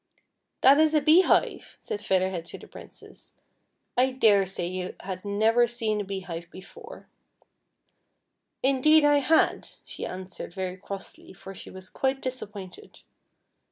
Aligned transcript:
"That 0.63 0.79
is 0.79 0.95
a 0.95 1.01
beehive," 1.01 1.77
said 1.79 2.03
Feather 2.03 2.31
Head 2.31 2.43
to 2.45 2.57
the 2.57 2.67
Princess;" 2.67 3.33
I 3.95 4.09
daresay 4.11 4.65
you 4.65 4.95
had 5.01 5.23
never 5.23 5.67
seen 5.67 6.01
a 6.01 6.03
beehive 6.03 6.49
before."" 6.49 7.07
Indeed 8.73 9.05
I 9.05 9.19
had," 9.19 9.67
she 9.83 10.07
answered 10.07 10.55
very 10.55 10.77
crossly, 10.77 11.33
for 11.33 11.53
she 11.53 11.69
was 11.69 11.91
quite 11.91 12.19
disappointed. 12.19 13.01